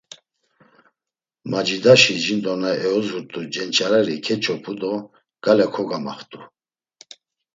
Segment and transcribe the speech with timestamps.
[1.51, 4.93] Macidaşi jindo na eozurt̆u cenç̌areri keç̌opu do
[5.43, 6.39] gale kogamaxt̆u.